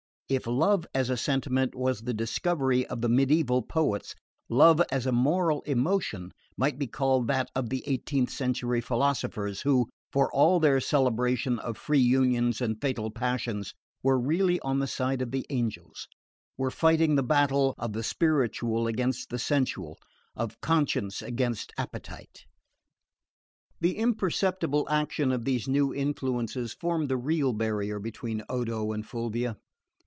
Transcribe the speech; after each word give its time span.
If 0.31 0.47
love 0.47 0.87
as 0.95 1.09
a 1.09 1.17
sentiment 1.17 1.75
was 1.75 1.99
the 2.03 2.13
discovery 2.13 2.87
of 2.87 3.01
the 3.01 3.09
medieval 3.09 3.61
poets, 3.61 4.15
love 4.47 4.81
as 4.89 5.05
a 5.05 5.11
moral 5.11 5.61
emotion 5.63 6.31
might 6.55 6.79
be 6.79 6.87
called 6.87 7.27
that 7.27 7.51
of 7.53 7.67
the 7.69 7.83
eighteenth 7.85 8.29
century 8.29 8.79
philosophers, 8.79 9.63
who, 9.63 9.89
for 10.13 10.33
all 10.33 10.61
their 10.61 10.79
celebration 10.79 11.59
of 11.59 11.77
free 11.77 11.99
unions 11.99 12.61
and 12.61 12.79
fatal 12.79 13.11
passions, 13.11 13.73
were 14.03 14.17
really 14.17 14.57
on 14.61 14.79
the 14.79 14.87
side 14.87 15.21
of 15.21 15.31
the 15.31 15.45
angels, 15.49 16.07
were 16.57 16.71
fighting 16.71 17.15
the 17.15 17.23
battle 17.23 17.75
of 17.77 17.91
the 17.91 18.01
spiritual 18.01 18.87
against 18.87 19.31
the 19.31 19.37
sensual, 19.39 19.99
of 20.33 20.61
conscience 20.61 21.21
against 21.21 21.73
appetite. 21.77 22.45
The 23.81 23.97
imperceptible 23.97 24.87
action 24.89 25.33
of 25.33 25.43
these 25.43 25.67
new 25.67 25.93
influences 25.93 26.73
formed 26.73 27.09
the 27.09 27.17
real 27.17 27.51
barrier 27.51 27.99
between 27.99 28.43
Odo 28.47 28.93
and 28.93 29.05
Fulvia. 29.05 29.57